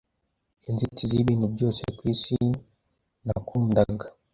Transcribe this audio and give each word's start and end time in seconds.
Inzitizi 0.69 1.13
yibintu 1.17 1.47
byose 1.55 1.83
ku 1.97 2.03
isi 2.13 2.37
nakundaga 3.25 4.05